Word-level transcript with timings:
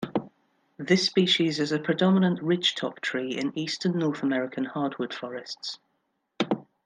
This 0.79 1.05
species 1.05 1.59
is 1.59 1.71
a 1.71 1.77
predominant 1.77 2.41
ridge-top 2.41 3.01
tree 3.01 3.37
in 3.37 3.55
eastern 3.55 3.99
North 3.99 4.23
American 4.23 4.65
hardwood 4.65 5.13
forests. 5.13 5.77